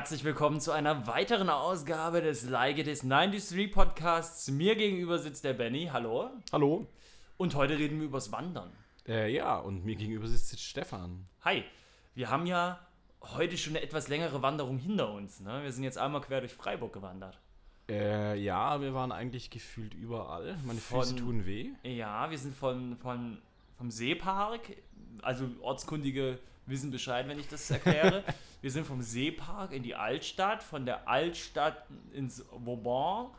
Herzlich 0.00 0.24
willkommen 0.24 0.60
zu 0.60 0.72
einer 0.72 1.06
weiteren 1.06 1.50
Ausgabe 1.50 2.22
des 2.22 2.48
Like 2.48 2.78
It 2.78 2.86
Is 2.86 3.00
93 3.02 3.70
Podcasts. 3.70 4.50
Mir 4.50 4.74
gegenüber 4.74 5.18
sitzt 5.18 5.44
der 5.44 5.52
Benny. 5.52 5.90
Hallo. 5.92 6.30
Hallo. 6.52 6.86
Und 7.36 7.54
heute 7.54 7.76
reden 7.76 7.98
wir 8.00 8.06
übers 8.06 8.32
Wandern. 8.32 8.72
Äh, 9.06 9.30
ja, 9.30 9.58
und 9.58 9.84
mir 9.84 9.96
gegenüber 9.96 10.26
sitzt 10.26 10.58
Stefan. 10.58 11.26
Hi. 11.44 11.64
Wir 12.14 12.30
haben 12.30 12.46
ja 12.46 12.80
heute 13.20 13.58
schon 13.58 13.76
eine 13.76 13.84
etwas 13.84 14.08
längere 14.08 14.40
Wanderung 14.40 14.78
hinter 14.78 15.12
uns. 15.12 15.40
Ne? 15.40 15.64
Wir 15.64 15.70
sind 15.70 15.84
jetzt 15.84 15.98
einmal 15.98 16.22
quer 16.22 16.40
durch 16.40 16.54
Freiburg 16.54 16.94
gewandert. 16.94 17.38
Äh, 17.90 18.38
ja, 18.38 18.80
wir 18.80 18.94
waren 18.94 19.12
eigentlich 19.12 19.50
gefühlt 19.50 19.92
überall. 19.92 20.56
Meine 20.64 20.80
Von- 20.80 21.02
Füße 21.02 21.16
tun 21.16 21.44
weh. 21.44 21.72
Ja, 21.82 22.30
wir 22.30 22.38
sind 22.38 22.56
von, 22.56 22.96
von, 22.96 23.36
vom 23.76 23.90
Seepark. 23.90 24.60
Also 25.20 25.44
Ortskundige 25.60 26.38
wissen 26.70 26.90
Bescheid, 26.90 27.28
wenn 27.28 27.38
ich 27.38 27.48
das 27.48 27.70
erkläre. 27.70 28.24
wir 28.62 28.70
sind 28.70 28.86
vom 28.86 29.02
Seepark 29.02 29.72
in 29.72 29.82
die 29.82 29.94
Altstadt, 29.94 30.62
von 30.62 30.86
der 30.86 31.08
Altstadt 31.08 31.86
ins 32.12 32.44
Vauban 32.50 33.30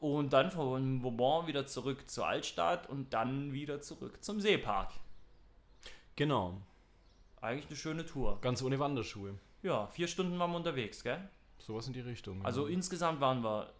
und 0.00 0.32
dann 0.32 0.50
von 0.50 1.02
Vauban 1.02 1.46
wieder 1.46 1.66
zurück 1.66 2.08
zur 2.08 2.26
Altstadt 2.26 2.88
und 2.88 3.14
dann 3.14 3.52
wieder 3.52 3.80
zurück 3.80 4.22
zum 4.22 4.40
Seepark. 4.40 4.92
Genau. 6.16 6.60
Eigentlich 7.40 7.66
eine 7.66 7.76
schöne 7.76 8.06
Tour. 8.06 8.40
Ganz 8.40 8.62
ohne 8.62 8.78
Wanderschuhe. 8.78 9.38
Ja, 9.62 9.86
vier 9.88 10.08
Stunden 10.08 10.38
waren 10.38 10.50
wir 10.50 10.56
unterwegs, 10.56 11.02
gell? 11.02 11.28
Sowas 11.58 11.86
in 11.86 11.92
die 11.92 12.00
Richtung. 12.00 12.44
Also 12.44 12.66
ja. 12.66 12.74
insgesamt 12.74 13.20
waren 13.20 13.42
wir 13.42 13.72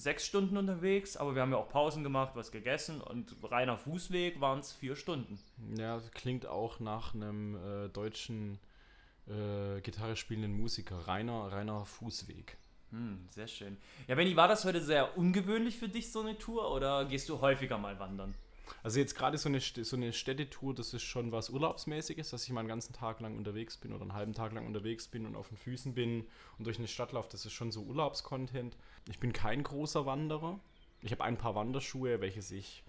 sechs 0.00 0.26
Stunden 0.26 0.56
unterwegs, 0.56 1.16
aber 1.16 1.34
wir 1.34 1.42
haben 1.42 1.52
ja 1.52 1.58
auch 1.58 1.68
Pausen 1.68 2.02
gemacht, 2.02 2.32
was 2.34 2.50
gegessen 2.50 3.00
und 3.00 3.36
reiner 3.42 3.76
Fußweg 3.76 4.40
waren 4.40 4.60
es 4.60 4.72
vier 4.72 4.96
Stunden. 4.96 5.38
Ja, 5.76 5.96
das 5.96 6.10
klingt 6.10 6.46
auch 6.46 6.80
nach 6.80 7.14
einem 7.14 7.56
äh, 7.56 7.88
deutschen 7.88 8.58
äh, 9.26 9.80
Gitarre 9.82 10.16
spielenden 10.16 10.52
Musiker. 10.52 10.96
Reiner, 11.06 11.52
reiner 11.52 11.84
Fußweg. 11.84 12.56
Hm, 12.90 13.28
sehr 13.30 13.46
schön. 13.46 13.76
Ja, 14.08 14.16
Benny, 14.16 14.34
war 14.34 14.48
das 14.48 14.64
heute 14.64 14.80
sehr 14.80 15.16
ungewöhnlich 15.16 15.78
für 15.78 15.88
dich, 15.88 16.10
so 16.10 16.20
eine 16.20 16.36
Tour, 16.38 16.72
oder 16.72 17.04
gehst 17.04 17.28
du 17.28 17.40
häufiger 17.40 17.78
mal 17.78 17.98
wandern? 18.00 18.34
Also 18.82 18.98
jetzt 18.98 19.14
gerade 19.14 19.38
so 19.38 19.48
eine, 19.48 19.60
so 19.60 19.96
eine 19.96 20.12
Städtetour, 20.12 20.74
das 20.74 20.94
ist 20.94 21.02
schon 21.02 21.32
was 21.32 21.50
Urlaubsmäßiges, 21.50 22.30
dass 22.30 22.44
ich 22.44 22.50
mal 22.50 22.60
einen 22.60 22.68
ganzen 22.68 22.92
Tag 22.92 23.20
lang 23.20 23.36
unterwegs 23.36 23.76
bin 23.76 23.92
oder 23.92 24.02
einen 24.02 24.14
halben 24.14 24.32
Tag 24.32 24.52
lang 24.52 24.66
unterwegs 24.66 25.08
bin 25.08 25.26
und 25.26 25.36
auf 25.36 25.48
den 25.48 25.56
Füßen 25.56 25.94
bin 25.94 26.26
und 26.58 26.66
durch 26.66 26.78
eine 26.78 26.88
Stadt 26.88 27.12
laufe. 27.12 27.28
Das 27.30 27.44
ist 27.44 27.52
schon 27.52 27.72
so 27.72 27.82
Urlaubscontent. 27.82 28.76
Ich 29.08 29.18
bin 29.18 29.32
kein 29.32 29.62
großer 29.62 30.06
Wanderer. 30.06 30.58
Ich 31.02 31.12
habe 31.12 31.24
ein 31.24 31.38
paar 31.38 31.54
Wanderschuhe, 31.54 32.20
welche 32.20 32.40
ich 32.54 32.84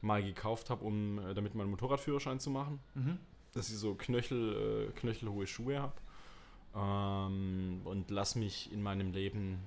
mal 0.00 0.22
gekauft 0.22 0.70
habe, 0.70 0.84
um 0.84 1.18
äh, 1.18 1.34
damit 1.34 1.54
meinen 1.54 1.70
Motorradführerschein 1.70 2.40
zu 2.40 2.50
machen. 2.50 2.80
Mhm. 2.94 3.18
Dass 3.52 3.70
ich 3.70 3.76
so 3.76 3.94
Knöchel, 3.94 4.90
äh, 4.90 4.92
knöchelhohe 4.98 5.46
Schuhe 5.46 5.80
habe. 5.80 5.94
Ähm, 6.74 7.82
und 7.84 8.10
lass 8.10 8.34
mich 8.34 8.72
in 8.72 8.82
meinem 8.82 9.12
Leben 9.12 9.60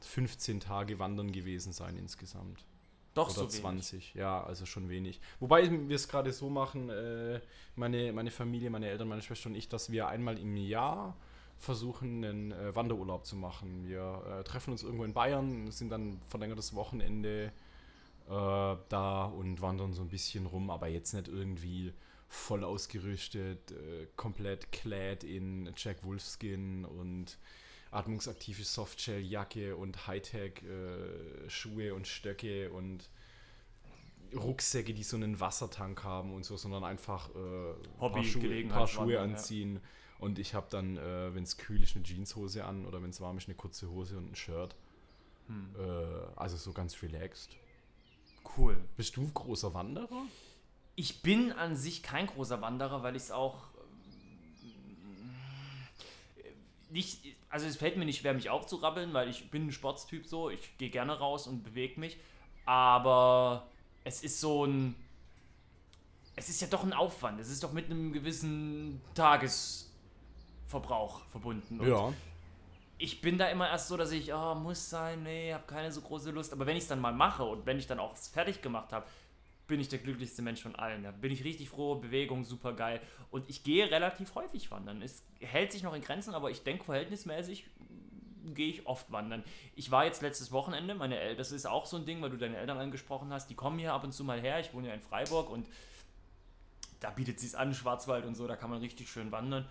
15 0.00 0.60
Tage 0.60 0.98
wandern 0.98 1.32
gewesen 1.32 1.72
sein 1.72 1.96
insgesamt. 1.96 2.64
Doch 3.18 3.30
Oder 3.30 3.50
so 3.50 3.52
wenig. 3.52 3.60
20, 3.60 4.14
ja, 4.14 4.44
also 4.44 4.64
schon 4.64 4.88
wenig. 4.88 5.20
Wobei 5.40 5.68
wir 5.68 5.96
es 5.96 6.06
gerade 6.06 6.32
so 6.32 6.48
machen, 6.48 6.88
äh, 6.88 7.40
meine, 7.74 8.12
meine 8.12 8.30
Familie, 8.30 8.70
meine 8.70 8.88
Eltern, 8.88 9.08
meine 9.08 9.22
Schwester 9.22 9.48
und 9.48 9.56
ich, 9.56 9.68
dass 9.68 9.90
wir 9.90 10.06
einmal 10.06 10.38
im 10.38 10.56
Jahr 10.56 11.16
versuchen, 11.58 12.24
einen 12.24 12.52
äh, 12.52 12.76
Wanderurlaub 12.76 13.26
zu 13.26 13.34
machen. 13.34 13.88
Wir 13.88 14.22
äh, 14.24 14.44
treffen 14.44 14.70
uns 14.70 14.84
irgendwo 14.84 15.02
in 15.02 15.14
Bayern, 15.14 15.72
sind 15.72 15.90
dann 15.90 16.20
verlängertes 16.28 16.76
Wochenende 16.76 17.46
äh, 18.28 18.76
da 18.88 19.24
und 19.24 19.60
wandern 19.60 19.94
so 19.94 20.02
ein 20.02 20.08
bisschen 20.10 20.46
rum, 20.46 20.70
aber 20.70 20.86
jetzt 20.86 21.12
nicht 21.12 21.26
irgendwie 21.26 21.92
voll 22.28 22.62
ausgerüstet, 22.62 23.72
äh, 23.72 24.06
komplett 24.14 24.70
clad 24.70 25.24
in 25.24 25.72
Jack 25.76 26.04
Wolfskin 26.04 26.84
und 26.84 27.36
atmungsaktive 27.90 28.64
Softshell-Jacke 28.64 29.76
und 29.76 30.06
Hightech-Schuhe 30.06 31.94
und 31.94 32.06
Stöcke 32.06 32.70
und 32.70 33.08
Rucksäcke, 34.34 34.92
die 34.94 35.02
so 35.02 35.16
einen 35.16 35.40
Wassertank 35.40 36.04
haben 36.04 36.34
und 36.34 36.44
so, 36.44 36.56
sondern 36.56 36.84
einfach 36.84 37.30
äh, 37.30 37.74
Hobby, 38.00 38.14
paar 38.14 38.24
Schuhe, 38.24 38.64
paar 38.64 38.86
Schuhe 38.86 39.00
Wandern, 39.00 39.30
ja. 39.30 39.36
anziehen. 39.36 39.80
Und 40.18 40.38
ich 40.38 40.54
habe 40.54 40.66
dann, 40.70 40.96
äh, 40.96 41.34
wenn 41.34 41.44
es 41.44 41.56
kühl 41.56 41.82
ist, 41.82 41.94
eine 41.94 42.04
Jeanshose 42.04 42.64
an 42.64 42.84
oder 42.86 43.02
wenn 43.02 43.10
es 43.10 43.20
warm 43.20 43.38
ist, 43.38 43.48
eine 43.48 43.54
kurze 43.54 43.88
Hose 43.88 44.18
und 44.18 44.32
ein 44.32 44.34
Shirt. 44.34 44.74
Hm. 45.46 45.74
Äh, 45.78 45.84
also 46.36 46.56
so 46.56 46.72
ganz 46.72 47.02
relaxed. 47.02 47.56
Cool. 48.56 48.76
Bist 48.96 49.16
du 49.16 49.30
großer 49.30 49.74
Wanderer? 49.74 50.26
Ich 50.96 51.22
bin 51.22 51.52
an 51.52 51.76
sich 51.76 52.02
kein 52.02 52.26
großer 52.26 52.60
Wanderer, 52.60 53.02
weil 53.02 53.14
ich 53.14 53.22
es 53.22 53.30
auch 53.30 53.68
ähm, 56.44 56.54
nicht, 56.90 57.36
also 57.48 57.66
es 57.66 57.76
fällt 57.76 57.96
mir 57.96 58.04
nicht 58.04 58.20
schwer, 58.20 58.34
mich 58.34 58.50
aufzurappeln, 58.50 59.12
weil 59.14 59.28
ich 59.28 59.50
bin 59.50 59.66
ein 59.66 59.72
Sportstyp 59.72 60.26
so, 60.26 60.50
ich 60.50 60.76
gehe 60.78 60.90
gerne 60.90 61.18
raus 61.18 61.46
und 61.46 61.62
bewege 61.62 62.00
mich, 62.00 62.16
aber 62.64 63.68
es 64.04 64.22
ist 64.22 64.40
so 64.40 64.64
ein, 64.64 64.94
es 66.36 66.48
ist 66.48 66.60
ja 66.60 66.68
doch 66.68 66.84
ein 66.84 66.92
Aufwand, 66.92 67.40
es 67.40 67.50
ist 67.50 67.64
doch 67.64 67.72
mit 67.72 67.86
einem 67.86 68.12
gewissen 68.12 69.00
Tagesverbrauch 69.14 71.24
verbunden. 71.26 71.80
Und 71.80 71.86
ich 72.98 73.20
bin 73.20 73.38
da 73.38 73.48
immer 73.48 73.68
erst 73.68 73.88
so, 73.88 73.96
dass 73.96 74.12
ich, 74.12 74.32
oh, 74.32 74.54
muss 74.54 74.90
sein, 74.90 75.22
nee, 75.22 75.54
habe 75.54 75.64
keine 75.66 75.92
so 75.92 76.00
große 76.00 76.30
Lust. 76.30 76.52
Aber 76.52 76.66
wenn 76.66 76.76
ich 76.76 76.82
es 76.82 76.88
dann 76.88 77.00
mal 77.00 77.12
mache 77.12 77.44
und 77.44 77.64
wenn 77.64 77.78
ich 77.78 77.86
dann 77.86 78.00
auch 78.00 78.14
es 78.14 78.28
fertig 78.28 78.60
gemacht 78.60 78.92
habe, 78.92 79.06
bin 79.68 79.80
ich 79.80 79.88
der 79.88 80.00
glücklichste 80.00 80.42
Mensch 80.42 80.62
von 80.62 80.74
allen. 80.74 81.04
Da 81.04 81.12
bin 81.12 81.30
ich 81.30 81.44
richtig 81.44 81.68
froh, 81.68 81.94
Bewegung 81.94 82.42
super 82.42 82.72
geil. 82.72 83.00
Und 83.30 83.48
ich 83.48 83.62
gehe 83.62 83.90
relativ 83.90 84.34
häufig 84.34 84.70
wandern. 84.70 85.00
Es 85.02 85.22
hält 85.40 85.70
sich 85.70 85.82
noch 85.82 85.94
in 85.94 86.02
Grenzen, 86.02 86.34
aber 86.34 86.50
ich 86.50 86.64
denke 86.64 86.84
verhältnismäßig 86.84 87.66
gehe 88.54 88.68
ich 88.68 88.86
oft 88.86 89.12
wandern. 89.12 89.44
Ich 89.76 89.90
war 89.90 90.06
jetzt 90.06 90.22
letztes 90.22 90.52
Wochenende, 90.52 90.94
meine 90.94 91.18
Eltern, 91.18 91.36
das 91.36 91.52
ist 91.52 91.66
auch 91.66 91.86
so 91.86 91.98
ein 91.98 92.06
Ding, 92.06 92.20
weil 92.22 92.30
du 92.30 92.38
deine 92.38 92.56
Eltern 92.56 92.78
angesprochen 92.78 93.30
hast, 93.30 93.48
die 93.50 93.54
kommen 93.54 93.78
hier 93.78 93.92
ab 93.92 94.04
und 94.04 94.12
zu 94.12 94.24
mal 94.24 94.40
her. 94.40 94.58
Ich 94.58 94.72
wohne 94.72 94.88
ja 94.88 94.94
in 94.94 95.02
Freiburg 95.02 95.50
und 95.50 95.68
da 97.00 97.10
bietet 97.10 97.38
sie 97.38 97.46
es 97.46 97.54
an, 97.54 97.74
Schwarzwald 97.74 98.24
und 98.24 98.34
so, 98.34 98.46
da 98.46 98.56
kann 98.56 98.70
man 98.70 98.80
richtig 98.80 99.10
schön 99.10 99.30
wandern. 99.30 99.68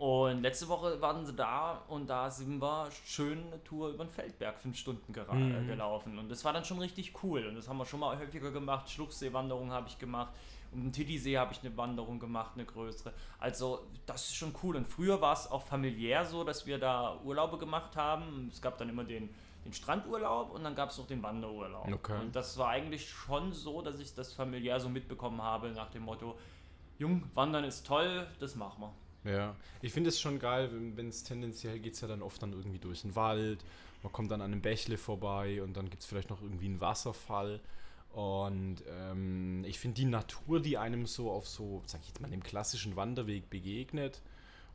Und 0.00 0.40
letzte 0.40 0.66
Woche 0.68 0.98
waren 1.02 1.26
sie 1.26 1.34
da 1.34 1.82
und 1.88 2.08
da 2.08 2.30
sind 2.30 2.58
wir 2.62 2.88
schön 3.04 3.38
eine 3.48 3.62
Tour 3.64 3.90
über 3.90 4.02
den 4.06 4.10
Feldberg, 4.10 4.58
fünf 4.58 4.78
Stunden 4.78 5.12
Mhm. 5.12 5.54
äh, 5.54 5.66
gelaufen. 5.66 6.18
Und 6.18 6.30
das 6.30 6.42
war 6.42 6.54
dann 6.54 6.64
schon 6.64 6.78
richtig 6.78 7.22
cool. 7.22 7.46
Und 7.46 7.54
das 7.56 7.68
haben 7.68 7.76
wir 7.76 7.84
schon 7.84 8.00
mal 8.00 8.18
häufiger 8.18 8.50
gemacht. 8.50 8.88
Schluchsee-Wanderung 8.88 9.70
habe 9.72 9.88
ich 9.88 9.98
gemacht. 9.98 10.32
Um 10.72 10.84
den 10.84 10.92
Titisee 10.92 11.36
habe 11.36 11.52
ich 11.52 11.60
eine 11.62 11.76
Wanderung 11.76 12.18
gemacht, 12.18 12.52
eine 12.54 12.64
größere. 12.64 13.12
Also, 13.38 13.80
das 14.06 14.22
ist 14.28 14.36
schon 14.36 14.54
cool. 14.62 14.76
Und 14.76 14.86
früher 14.88 15.20
war 15.20 15.34
es 15.34 15.50
auch 15.50 15.60
familiär 15.62 16.24
so, 16.24 16.44
dass 16.44 16.64
wir 16.64 16.78
da 16.78 17.18
Urlaube 17.22 17.58
gemacht 17.58 17.94
haben. 17.94 18.48
Es 18.50 18.62
gab 18.62 18.78
dann 18.78 18.88
immer 18.88 19.04
den, 19.04 19.28
den 19.66 19.74
Strandurlaub 19.74 20.52
und 20.52 20.64
dann 20.64 20.74
gab 20.74 20.88
es 20.88 20.96
noch 20.96 21.08
den 21.08 21.22
Wanderurlaub. 21.22 21.92
Okay. 21.92 22.18
Und 22.22 22.34
das 22.34 22.56
war 22.56 22.68
eigentlich 22.68 23.06
schon 23.10 23.52
so, 23.52 23.82
dass 23.82 24.00
ich 24.00 24.14
das 24.14 24.32
familiär 24.32 24.80
so 24.80 24.88
mitbekommen 24.88 25.42
habe, 25.42 25.68
nach 25.72 25.90
dem 25.90 26.04
Motto: 26.04 26.38
Jung, 26.98 27.24
Wandern 27.34 27.64
ist 27.64 27.86
toll, 27.86 28.26
das 28.38 28.54
machen 28.54 28.80
wir. 28.80 28.92
Ja, 29.24 29.54
ich 29.82 29.92
finde 29.92 30.08
es 30.08 30.18
schon 30.18 30.38
geil, 30.38 30.70
wenn 30.96 31.08
es 31.08 31.24
tendenziell 31.24 31.78
geht 31.78 31.94
es 31.94 32.00
ja 32.00 32.08
dann 32.08 32.22
oft 32.22 32.42
dann 32.42 32.52
irgendwie 32.52 32.78
durch 32.78 33.02
den 33.02 33.14
Wald, 33.16 33.64
man 34.02 34.12
kommt 34.12 34.30
dann 34.30 34.40
an 34.40 34.52
einem 34.52 34.62
Bächle 34.62 34.96
vorbei 34.96 35.62
und 35.62 35.76
dann 35.76 35.90
gibt 35.90 36.02
es 36.02 36.08
vielleicht 36.08 36.30
noch 36.30 36.40
irgendwie 36.40 36.66
einen 36.66 36.80
Wasserfall. 36.80 37.60
Und 38.12 38.82
ähm, 38.88 39.64
ich 39.66 39.78
finde 39.78 39.96
die 39.96 40.06
Natur, 40.06 40.60
die 40.60 40.78
einem 40.78 41.06
so 41.06 41.30
auf 41.30 41.46
so, 41.46 41.82
sag 41.86 42.00
ich 42.00 42.08
jetzt 42.08 42.20
mal, 42.20 42.30
dem 42.30 42.42
klassischen 42.42 42.96
Wanderweg 42.96 43.50
begegnet 43.50 44.20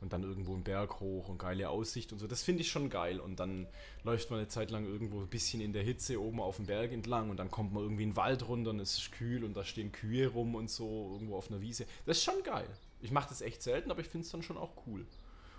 und 0.00 0.12
dann 0.12 0.22
irgendwo 0.22 0.54
einen 0.54 0.62
Berg 0.62 1.00
hoch 1.00 1.28
und 1.28 1.38
geile 1.38 1.68
Aussicht 1.68 2.12
und 2.12 2.18
so, 2.18 2.26
das 2.26 2.42
finde 2.42 2.62
ich 2.62 2.70
schon 2.70 2.88
geil. 2.88 3.20
Und 3.20 3.40
dann 3.40 3.66
läuft 4.04 4.30
man 4.30 4.38
eine 4.38 4.48
Zeit 4.48 4.70
lang 4.70 4.86
irgendwo 4.86 5.20
ein 5.20 5.28
bisschen 5.28 5.60
in 5.60 5.72
der 5.72 5.82
Hitze 5.82 6.20
oben 6.20 6.40
auf 6.40 6.56
dem 6.56 6.66
Berg 6.66 6.92
entlang 6.92 7.28
und 7.30 7.38
dann 7.38 7.50
kommt 7.50 7.72
man 7.72 7.82
irgendwie 7.82 8.04
in 8.04 8.10
den 8.10 8.16
Wald 8.16 8.48
runter 8.48 8.70
und 8.70 8.80
es 8.80 8.96
ist 8.96 9.12
kühl 9.12 9.44
und 9.44 9.54
da 9.54 9.64
stehen 9.64 9.92
Kühe 9.92 10.28
rum 10.28 10.54
und 10.54 10.70
so 10.70 11.10
irgendwo 11.12 11.36
auf 11.36 11.50
einer 11.50 11.60
Wiese. 11.60 11.86
Das 12.06 12.18
ist 12.18 12.24
schon 12.24 12.42
geil. 12.42 12.68
Ich 13.06 13.12
mache 13.12 13.28
das 13.28 13.40
echt 13.40 13.62
selten, 13.62 13.92
aber 13.92 14.00
ich 14.00 14.08
finde 14.08 14.24
es 14.24 14.32
dann 14.32 14.42
schon 14.42 14.58
auch 14.58 14.72
cool. 14.88 15.06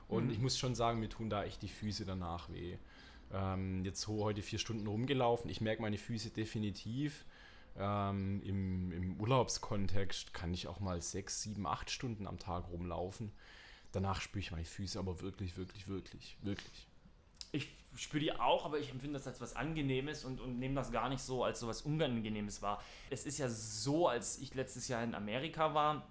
Und 0.09 0.25
Mhm. 0.25 0.31
ich 0.31 0.39
muss 0.39 0.57
schon 0.57 0.75
sagen, 0.75 0.99
mir 0.99 1.07
tun 1.07 1.29
da 1.29 1.45
echt 1.45 1.61
die 1.61 1.69
Füße 1.69 2.05
danach 2.05 2.49
weh. 2.51 2.77
Ähm, 3.31 3.85
jetzt 3.85 4.01
so 4.01 4.21
heute 4.23 4.41
vier 4.41 4.59
Stunden 4.59 4.85
rumgelaufen. 4.85 5.49
Ich 5.49 5.61
merke 5.61 5.81
meine 5.81 5.97
Füße 5.97 6.29
definitiv. 6.31 7.25
Ähm, 7.77 8.41
im, 8.43 8.91
Im 8.91 9.21
Urlaubskontext 9.21 10.33
kann 10.33 10.53
ich 10.53 10.67
auch 10.67 10.81
mal 10.81 11.01
sechs, 11.01 11.41
sieben, 11.41 11.65
acht 11.65 11.89
Stunden 11.89 12.27
am 12.27 12.37
Tag 12.37 12.67
rumlaufen. 12.69 13.31
Danach 13.93 14.19
spüre 14.19 14.39
ich 14.41 14.51
meine 14.51 14.65
Füße 14.65 14.99
aber 14.99 15.21
wirklich, 15.21 15.55
wirklich, 15.57 15.87
wirklich, 15.87 16.35
wirklich. 16.41 16.87
Ich 17.53 17.69
spüre 17.95 18.19
die 18.21 18.33
auch, 18.33 18.65
aber 18.65 18.79
ich 18.79 18.89
empfinde 18.91 19.17
das 19.19 19.25
als 19.27 19.39
was 19.39 19.55
Angenehmes 19.55 20.25
und, 20.25 20.41
und 20.41 20.59
nehme 20.59 20.75
das 20.75 20.91
gar 20.91 21.07
nicht 21.07 21.21
so 21.21 21.45
als 21.45 21.61
so 21.61 21.67
was 21.67 21.81
Unangenehmes 21.83 22.61
wahr. 22.61 22.83
Es 23.09 23.25
ist 23.25 23.37
ja 23.37 23.47
so, 23.47 24.09
als 24.09 24.37
ich 24.39 24.53
letztes 24.53 24.89
Jahr 24.89 25.01
in 25.03 25.15
Amerika 25.15 25.73
war, 25.73 26.05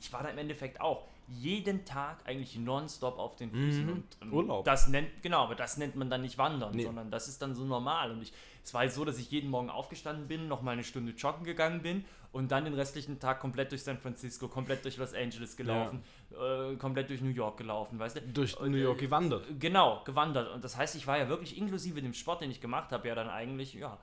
ich 0.00 0.12
war 0.12 0.22
da 0.22 0.30
im 0.30 0.38
Endeffekt 0.38 0.80
auch 0.80 1.06
jeden 1.28 1.84
Tag 1.84 2.18
eigentlich 2.26 2.56
nonstop 2.56 3.18
auf 3.18 3.36
den 3.36 3.52
Füßen. 3.52 3.86
Mhm. 3.86 3.92
Und, 3.92 4.04
ähm, 4.22 4.32
Urlaub. 4.32 4.64
Das 4.64 4.88
nennt, 4.88 5.22
genau, 5.22 5.44
aber 5.44 5.54
das 5.54 5.76
nennt 5.76 5.94
man 5.94 6.10
dann 6.10 6.22
nicht 6.22 6.38
Wandern, 6.38 6.74
Nee. 6.74 6.82
sondern 6.82 7.10
das 7.10 7.28
ist 7.28 7.40
dann 7.40 7.54
so 7.54 7.64
normal. 7.64 8.10
Und 8.10 8.22
ich, 8.22 8.32
es 8.64 8.74
war 8.74 8.88
so, 8.88 9.04
dass 9.04 9.18
ich 9.18 9.30
jeden 9.30 9.48
Morgen 9.48 9.70
aufgestanden 9.70 10.26
bin, 10.26 10.48
noch 10.48 10.62
mal 10.62 10.72
eine 10.72 10.82
Stunde 10.82 11.12
joggen 11.12 11.44
gegangen 11.44 11.82
bin 11.82 12.04
und 12.32 12.50
dann 12.50 12.64
den 12.64 12.74
restlichen 12.74 13.20
Tag 13.20 13.38
komplett 13.40 13.70
durch 13.70 13.84
San 13.84 13.98
Francisco, 13.98 14.48
komplett 14.48 14.84
durch 14.84 14.96
Los 14.96 15.14
Angeles 15.14 15.56
gelaufen, 15.56 16.02
äh, 16.32 16.74
komplett 16.76 17.10
durch 17.10 17.20
New 17.20 17.30
York 17.30 17.58
gelaufen, 17.58 17.98
weißt 17.98 18.16
du? 18.16 18.20
Durch 18.22 18.58
Und, 18.58 18.72
New 18.72 18.78
York 18.78 18.98
äh, 18.98 19.06
gewandert. 19.06 19.46
Genau, 19.60 20.02
gewandert. 20.04 20.52
Und 20.52 20.64
das 20.64 20.76
heißt, 20.76 20.96
ich 20.96 21.06
war 21.06 21.18
ja 21.18 21.28
wirklich 21.28 21.56
inklusive 21.56 22.02
dem 22.02 22.14
Sport, 22.14 22.40
den 22.40 22.50
ich 22.50 22.60
gemacht 22.60 22.90
habe, 22.90 23.06
ja 23.06 23.14
dann 23.14 23.28
eigentlich, 23.28 23.74
ja, 23.74 23.98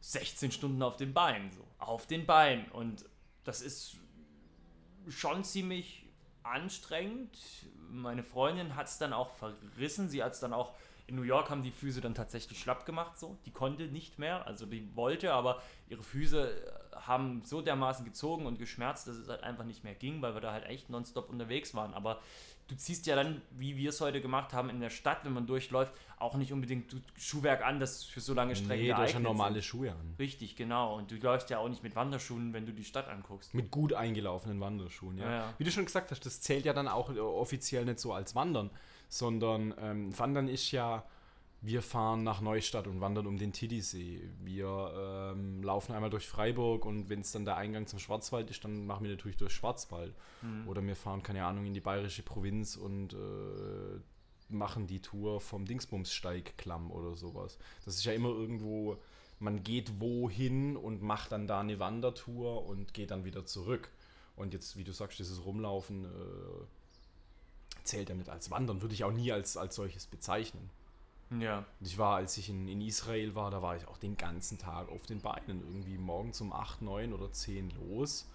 16 0.00 0.52
Stunden 0.52 0.82
auf 0.82 0.96
den 0.96 1.12
Beinen. 1.12 1.52
So. 1.52 1.64
Auf 1.78 2.06
den 2.06 2.26
Beinen. 2.26 2.66
Und 2.72 3.04
das 3.44 3.60
ist 3.60 3.96
schon 5.08 5.44
ziemlich 5.44 6.06
anstrengend. 6.42 7.38
Meine 7.90 8.22
Freundin 8.22 8.74
hat 8.74 8.86
es 8.86 8.98
dann 8.98 9.12
auch 9.12 9.30
verrissen. 9.30 10.08
Sie 10.08 10.22
hat 10.22 10.32
es 10.32 10.40
dann 10.40 10.52
auch. 10.52 10.74
In 11.08 11.16
New 11.16 11.22
York 11.22 11.50
haben 11.50 11.62
die 11.62 11.72
Füße 11.72 12.00
dann 12.00 12.14
tatsächlich 12.14 12.60
schlapp 12.60 12.86
gemacht, 12.86 13.18
so. 13.18 13.36
Die 13.44 13.50
konnte 13.50 13.88
nicht 13.88 14.18
mehr, 14.18 14.46
also 14.46 14.66
die 14.66 14.94
wollte, 14.94 15.32
aber 15.32 15.60
ihre 15.88 16.02
Füße 16.02 16.48
äh, 16.48 16.96
haben 16.96 17.42
so 17.44 17.60
dermaßen 17.60 18.04
gezogen 18.04 18.46
und 18.46 18.58
geschmerzt, 18.58 19.08
dass 19.08 19.16
es 19.16 19.28
halt 19.28 19.42
einfach 19.42 19.64
nicht 19.64 19.82
mehr 19.82 19.94
ging, 19.94 20.22
weil 20.22 20.34
wir 20.34 20.40
da 20.40 20.52
halt 20.52 20.64
echt 20.64 20.90
nonstop 20.90 21.28
unterwegs 21.28 21.74
waren. 21.74 21.92
Aber 21.92 22.20
du 22.68 22.76
ziehst 22.76 23.06
ja 23.06 23.16
dann, 23.16 23.42
wie 23.50 23.76
wir 23.76 23.90
es 23.90 24.00
heute 24.00 24.20
gemacht 24.20 24.52
haben, 24.52 24.70
in 24.70 24.80
der 24.80 24.90
Stadt, 24.90 25.24
wenn 25.24 25.32
man 25.32 25.46
durchläuft, 25.46 25.92
auch 26.18 26.36
nicht 26.36 26.52
unbedingt 26.52 26.94
Schuhwerk 27.18 27.64
an, 27.64 27.80
das 27.80 28.04
für 28.04 28.20
so 28.20 28.32
lange 28.32 28.54
Strecken 28.54 28.82
Nee, 28.82 28.88
du 28.88 28.96
hast 28.96 29.12
ja 29.12 29.20
normale. 29.20 29.62
Schuhe 29.62 29.92
an. 29.92 30.14
Richtig, 30.18 30.56
genau. 30.56 30.96
Und 30.96 31.10
du 31.10 31.16
läufst 31.16 31.50
ja 31.50 31.58
auch 31.58 31.68
nicht 31.68 31.82
mit 31.82 31.96
Wanderschuhen, 31.96 32.52
wenn 32.52 32.64
du 32.64 32.72
die 32.72 32.84
Stadt 32.84 33.08
anguckst. 33.08 33.54
Mit 33.54 33.70
gut 33.70 33.92
eingelaufenen 33.92 34.60
Wanderschuhen, 34.60 35.18
ja. 35.18 35.24
Ja, 35.24 35.32
ja. 35.32 35.54
Wie 35.58 35.64
du 35.64 35.70
schon 35.70 35.84
gesagt 35.84 36.10
hast, 36.10 36.24
das 36.24 36.40
zählt 36.40 36.64
ja 36.64 36.72
dann 36.72 36.88
auch 36.88 37.14
äh, 37.14 37.18
offiziell 37.18 37.84
nicht 37.84 37.98
so 37.98 38.12
als 38.12 38.34
Wandern, 38.34 38.70
sondern 39.08 39.74
ähm, 39.78 40.18
Wandern 40.18 40.48
ist 40.48 40.70
ja, 40.70 41.04
wir 41.64 41.80
fahren 41.80 42.24
nach 42.24 42.40
Neustadt 42.40 42.88
und 42.88 43.00
wandern 43.00 43.28
um 43.28 43.38
den 43.38 43.52
Tiddysee. 43.52 44.28
Wir 44.42 45.32
ähm, 45.32 45.62
laufen 45.62 45.94
einmal 45.94 46.10
durch 46.10 46.26
Freiburg 46.26 46.84
und 46.84 47.08
wenn 47.08 47.20
es 47.20 47.30
dann 47.30 47.44
der 47.44 47.56
Eingang 47.56 47.86
zum 47.86 48.00
Schwarzwald 48.00 48.50
ist, 48.50 48.64
dann 48.64 48.84
machen 48.84 49.04
wir 49.04 49.12
natürlich 49.12 49.36
durch 49.36 49.52
Schwarzwald. 49.52 50.12
Mhm. 50.42 50.66
Oder 50.66 50.84
wir 50.84 50.96
fahren, 50.96 51.22
keine 51.22 51.44
Ahnung, 51.44 51.64
in 51.64 51.72
die 51.72 51.80
bayerische 51.80 52.24
Provinz 52.24 52.74
und 52.74 53.14
äh, 53.14 54.00
machen 54.48 54.88
die 54.88 55.00
Tour 55.00 55.40
vom 55.40 55.64
Dingsbumssteigklamm 55.64 56.90
oder 56.90 57.14
sowas. 57.14 57.58
Das 57.84 57.94
ist 57.94 58.04
ja 58.04 58.12
immer 58.12 58.30
irgendwo, 58.30 59.00
man 59.38 59.62
geht 59.62 60.00
wohin 60.00 60.76
und 60.76 61.00
macht 61.00 61.30
dann 61.30 61.46
da 61.46 61.60
eine 61.60 61.78
Wandertour 61.78 62.66
und 62.66 62.92
geht 62.92 63.12
dann 63.12 63.24
wieder 63.24 63.46
zurück. 63.46 63.92
Und 64.34 64.52
jetzt, 64.52 64.76
wie 64.76 64.84
du 64.84 64.92
sagst, 64.92 65.20
dieses 65.20 65.44
Rumlaufen 65.44 66.06
äh, 66.06 66.08
zählt 67.84 68.08
ja 68.08 68.16
nicht 68.16 68.30
als 68.30 68.50
Wandern, 68.50 68.82
würde 68.82 68.94
ich 68.94 69.04
auch 69.04 69.12
nie 69.12 69.30
als, 69.30 69.56
als 69.56 69.76
solches 69.76 70.06
bezeichnen. 70.08 70.70
Ja. 71.40 71.58
Und 71.58 71.86
ich 71.86 71.98
war, 71.98 72.16
als 72.16 72.36
ich 72.36 72.48
in, 72.48 72.68
in 72.68 72.80
Israel 72.80 73.34
war, 73.34 73.50
da 73.50 73.62
war 73.62 73.76
ich 73.76 73.86
auch 73.88 73.98
den 73.98 74.16
ganzen 74.16 74.58
Tag 74.58 74.88
auf 74.88 75.06
den 75.06 75.20
Beinen. 75.20 75.60
Irgendwie 75.60 75.98
morgens 75.98 76.40
um 76.40 76.52
8, 76.52 76.82
9 76.82 77.12
oder 77.12 77.32
10 77.32 77.70
los. 77.70 78.28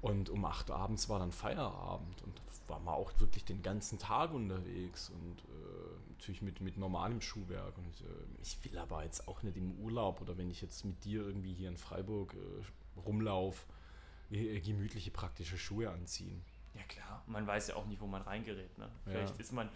Und 0.00 0.30
um 0.30 0.44
8 0.44 0.70
Uhr 0.70 0.76
abends 0.76 1.08
war 1.08 1.18
dann 1.18 1.32
Feierabend. 1.32 2.22
Und 2.22 2.38
da 2.38 2.74
war 2.74 2.80
man 2.80 2.94
auch 2.94 3.12
wirklich 3.20 3.44
den 3.44 3.62
ganzen 3.62 3.98
Tag 3.98 4.32
unterwegs. 4.32 5.10
Und 5.10 5.38
äh, 5.40 6.10
natürlich 6.10 6.42
mit, 6.42 6.60
mit 6.60 6.76
normalem 6.76 7.20
Schuhwerk. 7.20 7.76
Und 7.78 8.00
äh, 8.00 8.42
ich 8.42 8.58
will 8.64 8.78
aber 8.78 9.04
jetzt 9.04 9.28
auch 9.28 9.42
nicht 9.42 9.56
im 9.56 9.72
Urlaub 9.80 10.20
oder 10.20 10.36
wenn 10.38 10.50
ich 10.50 10.62
jetzt 10.62 10.84
mit 10.84 11.04
dir 11.04 11.22
irgendwie 11.22 11.52
hier 11.52 11.68
in 11.68 11.76
Freiburg 11.76 12.34
äh, 12.34 13.00
rumlaufe, 13.00 13.64
äh, 14.30 14.60
gemütliche, 14.60 15.10
praktische 15.10 15.58
Schuhe 15.58 15.90
anziehen. 15.90 16.42
Ja 16.74 16.82
klar, 16.84 17.22
man 17.26 17.46
weiß 17.46 17.68
ja 17.68 17.76
auch 17.76 17.86
nicht, 17.86 18.00
wo 18.00 18.06
man 18.06 18.22
reingerät. 18.22 18.76
Ne? 18.78 18.84
Ja. 18.84 19.12
Vielleicht 19.12 19.38
ist 19.38 19.52
man, 19.52 19.68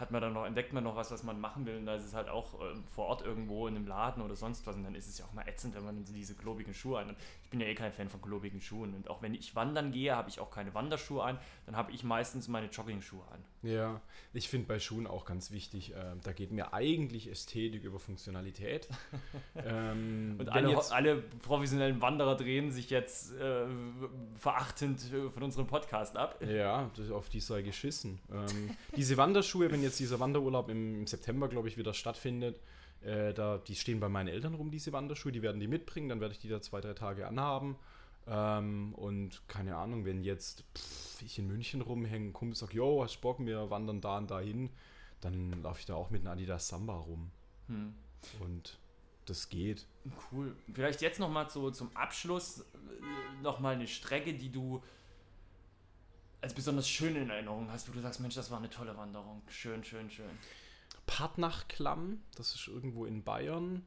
hat 0.00 0.10
man 0.10 0.20
dann 0.22 0.32
noch, 0.32 0.46
entdeckt 0.46 0.72
man 0.72 0.82
noch 0.82 0.96
was, 0.96 1.10
was 1.10 1.22
man 1.22 1.38
machen 1.38 1.66
will 1.66 1.76
und 1.76 1.86
da 1.86 1.94
ist 1.94 2.04
es 2.06 2.14
halt 2.14 2.28
auch 2.28 2.60
äh, 2.60 2.74
vor 2.94 3.06
Ort 3.06 3.22
irgendwo 3.22 3.68
in 3.68 3.76
einem 3.76 3.86
Laden 3.86 4.22
oder 4.22 4.34
sonst 4.34 4.66
was 4.66 4.74
und 4.76 4.84
dann 4.84 4.94
ist 4.94 5.06
es 5.08 5.18
ja 5.18 5.26
auch 5.26 5.32
mal 5.34 5.46
ätzend, 5.46 5.74
wenn 5.76 5.84
man 5.84 6.04
diese 6.04 6.34
klobigen 6.34 6.72
Schuhe 6.74 6.98
an. 7.00 7.14
Ich 7.44 7.50
bin 7.50 7.60
ja 7.60 7.66
eh 7.66 7.74
kein 7.74 7.92
Fan 7.92 8.08
von 8.08 8.22
klobigen 8.22 8.60
Schuhen 8.60 8.94
und 8.94 9.08
auch 9.10 9.22
wenn 9.22 9.34
ich 9.34 9.54
wandern 9.54 9.92
gehe, 9.92 10.16
habe 10.16 10.28
ich 10.30 10.40
auch 10.40 10.50
keine 10.50 10.72
Wanderschuhe 10.74 11.22
an, 11.22 11.38
dann 11.66 11.76
habe 11.76 11.92
ich 11.92 12.02
meistens 12.02 12.48
meine 12.48 12.68
Jogging-Schuhe 12.68 13.22
an. 13.30 13.44
Ja, 13.62 14.00
ich 14.32 14.48
finde 14.48 14.66
bei 14.68 14.78
Schuhen 14.78 15.06
auch 15.06 15.26
ganz 15.26 15.50
wichtig, 15.50 15.94
äh, 15.94 16.16
da 16.22 16.32
geht 16.32 16.50
mir 16.50 16.72
eigentlich 16.72 17.28
Ästhetik 17.30 17.84
über 17.84 17.98
Funktionalität. 17.98 18.88
ähm, 19.66 20.36
Und 20.38 20.48
alle, 20.48 20.70
jetzt- 20.70 20.92
alle 20.92 21.16
professionellen 21.16 22.00
Wanderer 22.00 22.36
drehen 22.36 22.70
sich 22.70 22.88
jetzt 22.88 23.32
äh, 23.34 23.66
verachtend 24.38 25.12
äh, 25.12 25.28
von 25.30 25.42
unserem 25.42 25.66
Podcast 25.66 26.16
ab. 26.16 26.40
Ja, 26.42 26.90
auf 27.12 27.28
die 27.28 27.40
sei 27.40 27.62
geschissen. 27.62 28.18
Ähm, 28.32 28.70
diese 28.96 29.16
Wanderschuhe, 29.16 29.70
wenn 29.70 29.82
jetzt 29.90 30.00
dieser 30.00 30.20
Wanderurlaub 30.20 30.68
im, 30.68 31.06
September, 31.06 31.48
glaube 31.48 31.68
ich, 31.68 31.76
wieder 31.76 31.92
stattfindet, 31.92 32.60
äh, 33.02 33.34
da, 33.34 33.58
die 33.58 33.74
stehen 33.74 34.00
bei 34.00 34.08
meinen 34.08 34.28
Eltern 34.28 34.54
rum, 34.54 34.70
diese 34.70 34.92
Wanderschuhe, 34.92 35.32
die 35.32 35.42
werden 35.42 35.60
die 35.60 35.68
mitbringen, 35.68 36.08
dann 36.08 36.20
werde 36.20 36.32
ich 36.32 36.40
die 36.40 36.48
da 36.48 36.62
zwei, 36.62 36.80
drei 36.80 36.94
Tage 36.94 37.26
anhaben. 37.26 37.76
Ähm, 38.26 38.94
und 38.94 39.42
keine 39.48 39.76
Ahnung, 39.76 40.04
wenn 40.04 40.22
jetzt 40.22 40.64
pff, 40.76 41.22
ich 41.22 41.38
in 41.38 41.48
München 41.48 41.80
rumhänge, 41.80 42.32
Kumpel 42.32 42.56
sagt, 42.56 42.72
yo, 42.72 43.02
hast 43.02 43.20
Bock, 43.20 43.44
wir 43.44 43.70
wandern 43.70 44.00
da 44.00 44.18
und 44.18 44.30
dahin, 44.30 44.70
dann 45.20 45.62
laufe 45.62 45.80
ich 45.80 45.86
da 45.86 45.94
auch 45.94 46.10
mit 46.10 46.22
einem 46.22 46.32
Adidas 46.32 46.68
Samba 46.68 46.96
rum. 46.96 47.30
Hm. 47.66 47.94
Und 48.40 48.78
das 49.26 49.48
geht. 49.48 49.86
Cool. 50.30 50.54
Vielleicht 50.72 51.00
jetzt 51.02 51.18
nochmal 51.20 51.48
so 51.50 51.70
zum 51.70 51.94
Abschluss 51.96 52.64
nochmal 53.42 53.74
eine 53.74 53.86
Strecke, 53.86 54.34
die 54.34 54.50
du 54.50 54.82
als 56.40 56.54
besonders 56.54 56.88
schön 56.88 57.16
in 57.16 57.30
Erinnerung 57.30 57.70
hast, 57.70 57.88
wo 57.88 57.92
du 57.92 58.00
sagst, 58.00 58.20
Mensch, 58.20 58.34
das 58.34 58.50
war 58.50 58.58
eine 58.58 58.70
tolle 58.70 58.96
Wanderung. 58.96 59.42
Schön, 59.48 59.84
schön, 59.84 60.10
schön. 60.10 60.30
Partnachklamm, 61.06 62.22
das 62.36 62.54
ist 62.54 62.68
irgendwo 62.68 63.04
in 63.04 63.22
Bayern. 63.22 63.84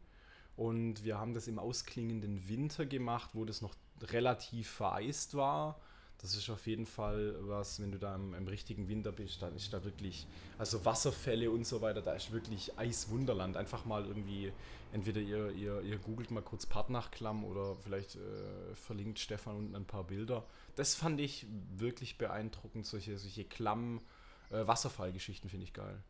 Und 0.56 1.04
wir 1.04 1.18
haben 1.18 1.34
das 1.34 1.48
im 1.48 1.58
ausklingenden 1.58 2.48
Winter 2.48 2.86
gemacht, 2.86 3.32
wo 3.34 3.44
das 3.46 3.62
noch 3.62 3.74
relativ 4.02 4.70
vereist 4.70 5.36
war. 5.36 5.80
Das 6.24 6.38
ist 6.38 6.50
auf 6.50 6.68
jeden 6.68 6.86
Fall 6.86 7.36
was, 7.42 7.82
wenn 7.82 7.92
du 7.92 8.00
da 8.00 8.16
im, 8.16 8.34
im 8.34 8.48
richtigen 8.48 8.88
Winter 8.88 9.12
bist, 9.12 9.42
dann 9.42 9.54
ist 9.58 9.74
da 9.74 9.84
wirklich, 9.84 10.26
also 10.58 10.86
Wasserfälle 10.86 11.52
und 11.52 11.68
so 11.68 11.82
weiter, 11.82 12.02
da 12.02 12.14
ist 12.14 12.32
wirklich 12.32 12.80
Eiswunderland. 12.80 13.58
Einfach 13.58 13.84
mal 13.84 14.06
irgendwie, 14.06 14.54
entweder 14.94 15.20
ihr, 15.20 15.52
ihr, 15.52 15.82
ihr 15.82 15.98
googelt 15.98 16.32
mal 16.32 16.42
kurz 16.42 16.66
Partnachklamm 16.66 17.44
oder 17.44 17.76
vielleicht 17.76 18.16
äh, 18.16 18.74
verlinkt 18.74 19.20
Stefan 19.20 19.58
unten 19.58 19.76
ein 19.76 19.84
paar 19.84 20.06
Bilder. 20.06 20.46
Das 20.78 20.96
fand 20.96 21.20
ich 21.20 21.46
wirklich 21.76 22.18
beeindruckend, 22.18 22.86
solche, 22.86 23.18
solche 23.18 23.44
Klamm, 23.44 24.00
äh, 24.50 24.66
Wasserfallgeschichten 24.66 25.50
finde 25.50 25.66
ich 25.66 25.74
geil. 25.74 26.02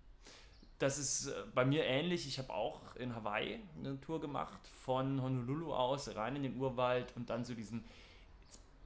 Das 0.77 0.99
ist 0.99 1.25
äh, 1.25 1.33
bei 1.55 1.65
mir 1.65 1.85
ähnlich. 1.85 2.27
Ich 2.27 2.37
habe 2.37 2.53
auch 2.53 2.95
in 2.97 3.15
Hawaii 3.15 3.59
eine 3.79 3.99
Tour 3.99 4.21
gemacht, 4.21 4.59
von 4.83 5.23
Honolulu 5.23 5.73
aus 5.73 6.15
rein 6.15 6.35
in 6.35 6.43
den 6.43 6.57
Urwald 6.57 7.15
und 7.15 7.31
dann 7.31 7.45
zu 7.45 7.55
diesen, 7.55 7.83
jetzt 7.83 7.87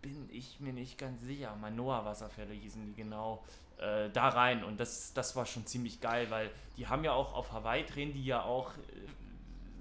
bin 0.02 0.30
ich 0.32 0.60
mir 0.60 0.74
nicht 0.74 0.98
ganz 0.98 1.22
sicher, 1.22 1.56
Manoa-Wasserfälle 1.56 2.54
hießen 2.54 2.86
die 2.86 2.94
genau, 2.94 3.44
äh, 3.80 4.10
da 4.10 4.30
rein. 4.30 4.64
Und 4.64 4.80
das, 4.80 5.14
das 5.14 5.36
war 5.36 5.46
schon 5.46 5.66
ziemlich 5.66 6.02
geil, 6.02 6.28
weil 6.30 6.50
die 6.78 6.88
haben 6.88 7.04
ja 7.04 7.14
auch 7.14 7.34
auf 7.34 7.52
Hawaii 7.52 7.86
drehen, 7.86 8.14
die 8.14 8.26
ja 8.26 8.44
auch 8.44 8.72
äh, 8.74 8.80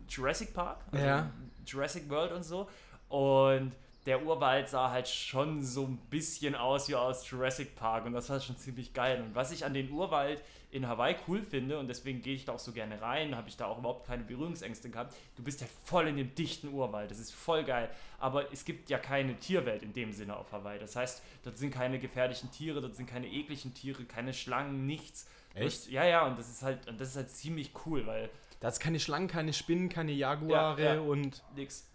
Jurassic 0.09 0.55
Park, 0.55 0.79
also 0.93 1.05
Ja. 1.05 1.31
Jurassic 1.67 2.09
World 2.09 2.33
und 2.33 2.43
so. 2.43 2.69
Und 3.09 3.73
der 4.07 4.25
Urwald 4.25 4.69
sah 4.69 4.91
halt 4.91 5.09
schon 5.09 5.63
so 5.63 5.85
ein 5.85 5.99
bisschen 6.11 6.55
aus 6.55 6.89
wie 6.89 6.95
aus 6.95 7.29
Jurassic 7.29 7.75
Park 7.75 8.07
und 8.07 8.13
das 8.13 8.31
war 8.31 8.41
schon 8.41 8.57
ziemlich 8.57 8.93
geil. 8.95 9.21
Und 9.21 9.35
was 9.35 9.51
ich 9.51 9.65
an 9.65 9.75
den 9.75 9.91
Urwald 9.91 10.43
in 10.71 10.87
Hawaii 10.89 11.17
cool 11.27 11.43
finde 11.43 11.79
und 11.79 11.89
deswegen 11.89 12.23
gehe 12.23 12.35
ich 12.35 12.45
da 12.45 12.53
auch 12.53 12.59
so 12.59 12.73
gerne 12.73 13.01
rein, 13.03 13.37
habe 13.37 13.49
ich 13.49 13.57
da 13.57 13.67
auch 13.67 13.79
überhaupt 13.79 14.07
keine 14.07 14.23
Berührungsängste 14.23 14.91
gehabt. 14.91 15.15
Du 15.37 15.43
bist 15.43 15.61
halt 15.61 15.71
voll 15.85 16.07
in 16.09 16.17
dem 16.17 16.35
dichten 16.35 16.69
Urwald, 16.73 17.11
das 17.11 17.19
ist 17.19 17.33
voll 17.35 17.65
geil. 17.65 17.91
Aber 18.19 18.53
es 18.53 18.65
gibt 18.65 18.91
ja 18.91 18.99
keine 18.99 19.37
Tierwelt 19.39 19.83
in 19.83 19.93
dem 19.93 20.13
Sinne 20.13 20.37
auf 20.37 20.53
Hawaii. 20.53 20.79
Das 20.79 20.95
heißt, 20.97 21.23
dort 21.45 21.59
sind 21.59 21.73
keine 21.73 21.99
gefährlichen 21.99 22.51
Tiere, 22.53 22.81
dort 22.81 22.95
sind 22.95 23.07
keine 23.07 23.27
ekligen 23.27 23.75
Tiere, 23.75 24.05
keine 24.05 24.33
Schlangen, 24.33 24.87
nichts. 24.87 25.27
Echt? 25.55 25.89
Ja, 25.91 26.05
ja, 26.05 26.27
und 26.27 26.39
das 26.39 26.49
ist 26.49 26.63
halt, 26.63 26.87
und 26.87 27.01
das 27.01 27.09
ist 27.11 27.17
halt 27.17 27.31
ziemlich 27.31 27.73
cool, 27.87 28.07
weil 28.07 28.29
Da 28.61 28.69
ist 28.69 28.79
keine 28.79 29.01
Schlangen, 29.01 29.27
keine 29.29 29.53
Spinnen, 29.53 29.89
keine 29.89 30.13
Jaguare 30.13 30.81
Ja, 30.83 30.95
ja. 30.95 31.01
und. 31.01 31.43
nix. 31.57 31.89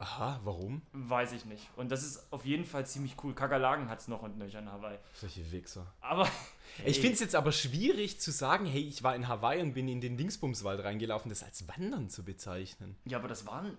Aha, 0.00 0.40
warum? 0.44 0.82
Weiß 0.92 1.32
ich 1.32 1.44
nicht. 1.44 1.68
Und 1.76 1.90
das 1.90 2.04
ist 2.04 2.32
auf 2.32 2.44
jeden 2.44 2.64
Fall 2.64 2.86
ziemlich 2.86 3.16
cool. 3.24 3.34
Kakerlaken 3.34 3.88
hat 3.88 3.98
es 3.98 4.06
noch 4.06 4.22
und 4.22 4.38
nöcher 4.38 4.60
in 4.60 4.70
Hawaii. 4.70 4.96
Solche 5.14 5.50
Wichser. 5.52 5.86
Aber. 6.00 6.28
Ich 6.84 6.96
Ey, 6.98 7.00
finde 7.00 7.14
es 7.14 7.20
jetzt 7.20 7.34
aber 7.34 7.50
schwierig 7.50 8.20
zu 8.20 8.30
sagen, 8.30 8.66
hey, 8.66 8.82
ich 8.82 9.02
war 9.02 9.16
in 9.16 9.26
Hawaii 9.26 9.62
und 9.62 9.72
bin 9.72 9.88
in 9.88 10.02
den 10.02 10.18
Dingsbumswald 10.18 10.84
reingelaufen, 10.84 11.30
das 11.30 11.42
als 11.42 11.66
Wandern 11.66 12.10
zu 12.10 12.24
bezeichnen. 12.24 12.94
Ja, 13.06 13.18
aber 13.18 13.26
das 13.26 13.46
waren. 13.46 13.76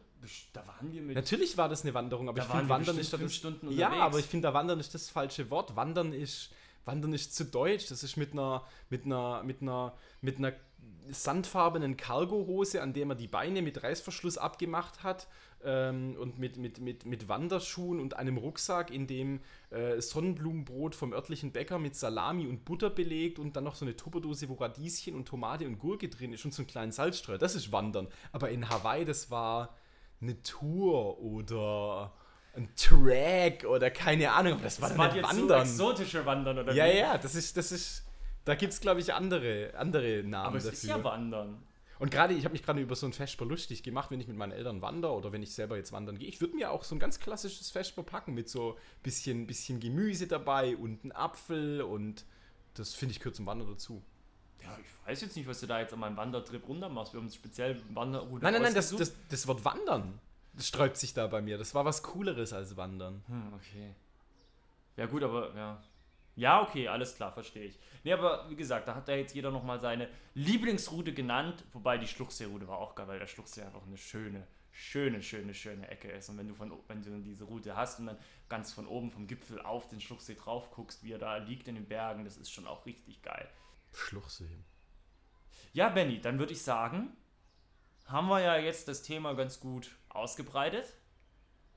Da 0.54 0.66
waren 0.68 0.92
wir 0.92 1.02
mit. 1.04 1.16
Natürlich 1.16 1.56
war 1.56 1.70
das 1.70 1.84
eine 1.84 1.94
Wanderung, 1.94 2.28
aber 2.28 2.40
Da 2.40 2.46
ich 2.46 2.52
finde 2.52 2.68
Wandern 2.68 2.98
ist 2.98 3.14
das. 3.14 3.36
Stunden 3.36 3.72
ja, 3.72 3.88
unterwegs. 3.88 4.04
aber 4.06 4.20
ich 4.20 4.26
finde 4.26 4.48
da 4.48 4.54
Wandern 4.56 4.80
ist 4.80 4.94
das 4.96 5.08
falsche 5.10 5.50
Wort. 5.52 5.76
Wandern 5.76 6.12
ist 6.14 6.50
Wandern 6.84 7.14
ist 7.14 7.36
zu 7.36 7.46
deutsch. 7.46 7.88
Das 7.90 8.04
ist 8.04 8.18
mit 8.18 8.34
einer 8.34 8.66
mit 8.90 9.06
einer 9.06 9.44
mit 9.44 9.62
einer 9.62 9.94
mit 10.22 10.38
einer 10.40 10.52
sandfarbenen 11.12 11.96
Cargohose, 11.96 12.82
an 12.82 12.94
der 12.94 13.06
man 13.06 13.18
die 13.18 13.28
Beine 13.28 13.62
mit 13.62 13.82
Reißverschluss 13.84 14.38
abgemacht 14.38 15.04
hat 15.04 15.28
ähm, 15.64 16.16
und 16.20 16.40
mit, 16.40 16.58
mit, 16.58 16.80
mit, 16.80 17.06
mit 17.06 17.28
Wanderschuhen 17.28 18.00
und 18.00 18.16
einem 18.16 18.38
Rucksack, 18.38 18.92
in 18.92 19.08
dem 19.08 19.42
äh, 19.72 20.00
Sonnenblumenbrot 20.02 20.96
vom 20.96 21.14
örtlichen 21.14 21.52
Bäcker 21.52 21.80
mit 21.80 21.96
Salami 21.96 22.48
und 22.48 22.66
Butter 22.66 22.90
belegt 22.90 23.40
und 23.40 23.56
dann 23.56 23.64
noch 23.66 23.76
so 23.76 23.86
eine 23.86 23.96
Tupperdose, 23.96 24.48
wo 24.50 24.54
Radieschen 24.56 25.16
und 25.16 25.28
Tomate 25.28 25.66
und 25.68 25.80
Gurke 25.80 26.10
drin 26.10 26.34
ist 26.34 26.46
und 26.46 26.54
so 26.54 26.62
einen 26.62 26.68
kleinen 26.68 26.92
Salzstreuer. 26.92 27.38
Das 27.38 27.56
ist 27.56 27.72
Wandern. 27.72 28.08
Aber 28.32 28.50
in 28.50 28.70
Hawaii, 28.70 29.06
das 29.06 29.30
war 29.32 29.76
eine 30.22 30.42
Tour 30.44 31.20
oder 31.20 32.14
ein 32.56 32.70
Track 32.76 33.66
oder 33.66 33.92
keine 33.92 34.32
Ahnung. 34.32 34.54
Aber 34.54 34.64
das 34.64 34.82
war 34.82 34.90
Das 34.90 34.98
war 34.98 35.08
nicht 35.08 35.18
jetzt 35.18 35.32
so 35.32 35.38
Wandern. 35.42 35.62
exotische 35.62 36.26
Wandern, 36.26 36.60
oder 36.60 36.74
ja, 36.74 36.86
wie? 36.86 36.98
ja, 36.98 37.18
das 37.18 37.36
ist, 37.36 37.56
das 37.58 37.72
ist, 37.72 38.06
da 38.46 38.56
gibt 38.56 38.74
es, 38.74 38.82
glaube 38.82 39.00
ich, 39.02 39.14
andere, 39.14 39.72
andere 39.78 40.24
Namen 40.24 40.48
Aber 40.48 40.58
es 40.58 40.64
dafür. 40.64 40.78
ist 40.78 40.84
ja 40.86 41.04
Wandern. 41.04 41.62
Und 42.00 42.12
gerade, 42.12 42.34
ich 42.34 42.46
habe 42.46 42.54
mich 42.54 42.64
gerade 42.64 42.80
über 42.80 42.96
so 42.96 43.06
ein 43.06 43.14
Vesper 43.14 43.46
lustig 43.46 43.84
gemacht, 43.84 44.10
wenn 44.10 44.22
ich 44.22 44.28
mit 44.28 44.38
meinen 44.38 44.54
Eltern 44.54 44.82
wandere 44.82 45.14
oder 45.14 45.34
wenn 45.34 45.44
ich 45.44 45.54
selber 45.54 45.76
jetzt 45.76 45.92
wandern 45.92 46.18
gehe. 46.18 46.30
Ich 46.30 46.40
würde 46.40 46.56
mir 46.56 46.72
auch 46.72 46.86
so 46.86 46.96
ein 46.96 47.00
ganz 47.00 47.20
klassisches 47.20 47.72
Vesper 47.72 48.04
packen 48.04 48.34
mit 48.34 48.50
so 48.50 48.78
bisschen, 49.04 49.46
bisschen 49.46 49.82
Gemüse 49.82 50.26
dabei 50.26 50.78
und 50.78 51.04
einen 51.04 51.12
Apfel 51.12 51.82
und 51.82 52.26
das 52.74 52.94
finde 52.94 53.12
ich 53.12 53.20
gehört 53.20 53.36
zum 53.36 53.46
Wandern 53.46 53.68
dazu. 53.68 54.02
Ja, 54.64 54.78
ich 54.80 55.08
weiß 55.08 55.22
jetzt 55.22 55.36
nicht, 55.36 55.48
was 55.48 55.60
du 55.60 55.68
da 55.68 55.82
jetzt 55.82 55.94
an 55.94 56.00
meinem 56.00 56.16
Wandertrip 56.16 56.68
runter 56.68 56.88
machst. 56.88 57.14
Wir 57.14 57.20
haben 57.20 57.30
speziell 57.30 57.82
Wanderroute 57.94 58.44
Nein, 58.44 58.54
nein, 58.54 58.62
nein, 58.64 58.74
das, 58.74 58.96
das, 58.96 59.14
das 59.28 59.48
Wort 59.48 59.66
Wandern, 59.66 60.20
sträubt 60.58 60.96
sich 60.96 61.14
da 61.14 61.28
bei 61.28 61.42
mir. 61.42 61.58
Das 61.58 61.76
war 61.76 61.84
was 61.84 62.02
Cooleres 62.04 62.54
als 62.54 62.78
Wandern. 62.78 63.24
Hm, 63.28 63.54
okay. 63.54 63.94
Ja, 64.96 65.06
gut, 65.06 65.24
aber 65.24 65.54
ja. 65.56 65.82
Ja, 66.40 66.62
okay, 66.62 66.88
alles 66.88 67.16
klar, 67.16 67.34
verstehe 67.34 67.66
ich. 67.66 67.78
Nee, 68.06 68.14
aber 68.14 68.50
wie 68.50 68.56
gesagt, 68.56 68.88
da 68.88 68.96
hat 68.96 69.10
da 69.10 69.14
jetzt 69.14 69.36
jeder 69.36 69.52
nochmal 69.52 69.78
seine 69.78 70.08
Lieblingsroute 70.36 71.14
genannt, 71.14 71.66
wobei 71.74 71.98
die 71.98 72.08
Schluchseeroute 72.08 72.66
war 72.66 72.78
auch 72.78 72.96
geil, 72.96 73.10
weil 73.10 73.20
der 73.20 73.28
Schluchsee 73.28 73.62
einfach 73.62 73.86
eine 73.86 73.98
schöne, 73.98 74.48
schöne, 74.72 75.22
schöne, 75.22 75.54
schöne 75.54 75.90
Ecke 75.90 76.10
ist. 76.10 76.30
Und 76.30 76.38
wenn 76.38 76.48
du 76.48 76.54
von 76.54 76.72
wenn 76.88 77.04
du 77.04 77.20
diese 77.20 77.44
Route 77.44 77.76
hast 77.76 78.00
und 78.00 78.06
dann 78.06 78.18
ganz 78.48 78.72
von 78.72 78.88
oben 78.88 79.12
vom 79.12 79.28
Gipfel 79.28 79.60
auf 79.62 79.90
den 79.90 80.00
Schluchsee 80.00 80.36
drauf 80.36 80.72
guckst, 80.72 81.04
wie 81.04 81.12
er 81.12 81.20
da 81.20 81.36
liegt 81.36 81.68
in 81.68 81.76
den 81.76 81.90
Bergen, 81.90 82.24
das 82.24 82.38
ist 82.38 82.52
schon 82.52 82.68
auch 82.68 82.86
richtig 82.86 83.22
geil. 83.22 83.50
Schluchsee. 83.92 84.64
Ja, 85.74 85.90
Benny, 85.90 86.22
dann 86.22 86.40
würde 86.40 86.54
ich 86.54 86.62
sagen, 86.62 87.10
haben 88.06 88.30
wir 88.30 88.40
ja 88.40 88.56
jetzt 88.56 88.88
das 88.88 89.02
Thema 89.02 89.34
ganz 89.34 89.60
gut 89.60 89.92
ausgebreitet. 90.08 90.86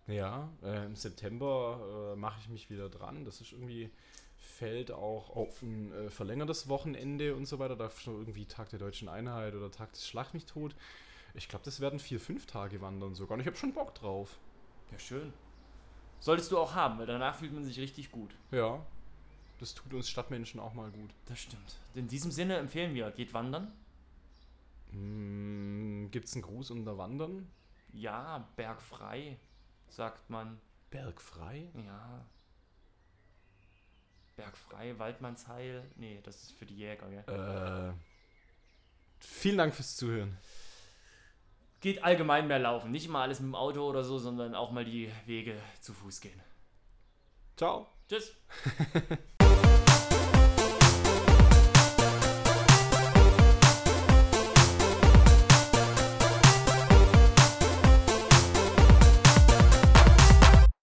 Ja, 0.07 0.49
äh, 0.63 0.85
im 0.85 0.95
September 0.95 2.13
äh, 2.13 2.17
mache 2.17 2.39
ich 2.41 2.49
mich 2.49 2.71
wieder 2.71 2.89
dran. 2.89 3.25
Das 3.25 3.41
ist 3.41 3.51
irgendwie, 3.51 3.91
fällt 4.43 4.91
auch 4.91 5.31
auf 5.31 5.63
ein 5.63 5.93
äh, 5.93 6.11
verlängertes 6.11 6.69
Wochenende 6.69 7.35
und 7.35 7.47
so 7.47 7.59
weiter. 7.59 7.77
Da 7.77 7.87
ist 7.87 8.03
schon 8.03 8.19
irgendwie 8.19 8.45
Tag 8.45 8.71
der 8.71 8.79
Deutschen 8.79 9.09
Einheit 9.09 9.55
oder 9.55 9.71
Tag 9.71 9.93
des 9.93 10.07
Schlag 10.07 10.35
mich 10.35 10.47
tot. 10.47 10.75
Ich 11.35 11.49
glaube, 11.49 11.65
das 11.65 11.81
werden 11.81 11.99
vier, 11.99 12.21
fünf 12.21 12.47
Tage 12.47 12.81
wandern 12.81 13.15
sogar. 13.15 13.35
Und 13.35 13.41
ich 13.41 13.47
habe 13.47 13.57
schon 13.57 13.73
Bock 13.73 13.95
drauf. 13.95 14.39
Ja, 14.91 14.99
schön. 14.99 15.33
Solltest 16.21 16.53
du 16.53 16.59
auch 16.59 16.75
haben, 16.75 16.99
weil 16.99 17.07
danach 17.07 17.37
fühlt 17.37 17.53
man 17.53 17.65
sich 17.65 17.79
richtig 17.79 18.11
gut. 18.11 18.35
Ja, 18.51 18.85
das 19.59 19.75
tut 19.75 19.95
uns 19.95 20.09
Stadtmenschen 20.09 20.61
auch 20.61 20.75
mal 20.75 20.91
gut. 20.91 21.11
Das 21.27 21.39
stimmt. 21.39 21.79
In 21.95 22.09
diesem 22.09 22.31
Sinne 22.31 22.57
empfehlen 22.57 22.95
wir, 22.95 23.11
geht 23.13 23.33
wandern. 23.33 23.73
Hm, 24.91 26.09
Gibt 26.11 26.27
es 26.27 26.35
einen 26.35 26.43
Gruß 26.43 26.71
unter 26.73 26.99
Wandern? 26.99 27.49
Ja, 27.93 28.49
bergfrei, 28.57 29.39
sagt 29.89 30.29
man. 30.31 30.61
Bergfrei? 30.91 31.71
Ja. 31.87 32.27
Bergfrei, 34.37 34.99
Waldmannsheil. 34.99 35.85
Nee, 35.97 36.21
das 36.23 36.43
ist 36.43 36.53
für 36.53 36.67
die 36.67 36.77
Jäger, 36.77 37.09
gell? 37.09 37.25
Äh, 37.27 37.93
vielen 39.21 39.59
Dank 39.59 39.75
fürs 39.75 39.97
Zuhören. 39.97 40.39
Geht 41.81 42.03
allgemein 42.05 42.47
mehr 42.47 42.61
laufen. 42.61 42.91
Nicht 42.93 43.07
immer 43.07 43.21
alles 43.21 43.41
mit 43.41 43.49
dem 43.49 43.55
Auto 43.55 43.83
oder 43.89 44.05
so, 44.05 44.19
sondern 44.19 44.55
auch 44.55 44.71
mal 44.71 44.85
die 44.85 45.11
Wege 45.27 45.57
zu 45.81 45.93
Fuß 45.93 46.21
gehen. 46.21 46.41
Ciao. 47.57 47.89
Tschüss. 48.09 48.37